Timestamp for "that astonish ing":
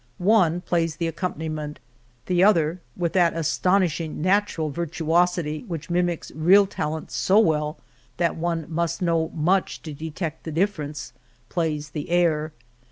3.13-4.19